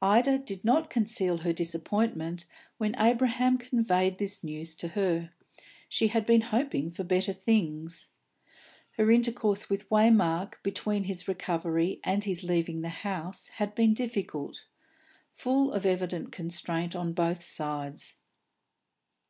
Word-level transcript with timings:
Ida 0.00 0.38
did 0.38 0.64
not 0.64 0.88
conceal 0.88 1.36
her 1.44 1.52
disappointment 1.52 2.46
when 2.78 2.94
Abraham 2.98 3.58
conveyed 3.58 4.16
this 4.16 4.42
news 4.42 4.74
to 4.76 4.88
her; 4.88 5.30
she 5.90 6.08
had 6.08 6.24
been 6.24 6.40
hoping 6.40 6.90
for 6.90 7.04
better 7.04 7.34
things. 7.34 8.08
Her 8.92 9.10
intercourse 9.10 9.68
with 9.68 9.90
Waymark 9.90 10.54
between 10.62 11.04
his 11.04 11.28
recovery 11.28 12.00
and 12.02 12.24
his 12.24 12.42
leaving 12.42 12.80
the 12.80 12.88
house 13.04 13.48
had 13.48 13.74
been 13.74 13.92
difficult, 13.92 14.64
full 15.30 15.70
of 15.74 15.84
evident 15.84 16.32
constraint 16.32 16.96
on 16.96 17.12
both 17.12 17.42
sides. 17.44 18.16